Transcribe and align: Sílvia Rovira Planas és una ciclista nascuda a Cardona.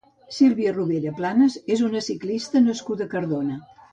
Sílvia 0.35 0.71
Rovira 0.77 1.11
Planas 1.19 1.59
és 1.77 1.85
una 1.89 2.03
ciclista 2.07 2.65
nascuda 2.69 3.09
a 3.09 3.13
Cardona. 3.15 3.63